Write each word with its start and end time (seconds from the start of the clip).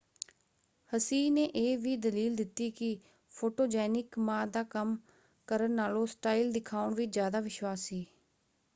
ਹਸੀਹ 0.89 1.29
ਨੇ 1.31 1.43
ਇਹ 1.45 1.77
ਵੀ 1.77 1.95
ਦਲੀਲ 1.97 2.35
ਦਿੱਤੀ 2.35 2.69
ਕਿ 2.71 2.97
ਫੋਟੋਜੈਨਿਕ 3.35 4.17
ਮਾ 4.19 4.45
ਦਾ 4.47 4.63
ਕੰਮ 4.69 4.97
ਕਰਨ 5.47 5.71
ਨਾਲੋਂ 5.71 6.05
ਸਟਾਈਲ 6.07 6.51
ਦਿਖਾਉਣ 6.51 6.95
ਵਿੱਚ 6.95 7.13
ਜ਼ਿਆਦਾ 7.13 7.39
ਵਿਸ਼ਵਾਸ 7.39 7.81
ਸੀ। 7.81 8.05